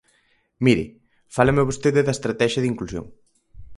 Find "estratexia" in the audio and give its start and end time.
2.17-2.61